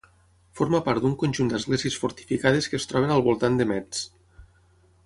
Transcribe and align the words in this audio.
Forma 0.59 0.79
part 0.87 1.03
d'un 1.03 1.13
conjunt 1.25 1.51
d'esglésies 1.51 1.99
fortificades 2.05 2.71
que 2.73 2.81
es 2.81 2.91
troben 2.95 3.15
al 3.19 3.25
voltant 3.31 3.63
de 3.63 3.71
Metz. 3.75 4.07